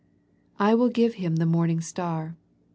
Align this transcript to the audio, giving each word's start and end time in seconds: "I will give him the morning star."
"I 0.59 0.73
will 0.73 0.89
give 0.89 1.13
him 1.21 1.35
the 1.35 1.45
morning 1.45 1.79
star." 1.79 2.35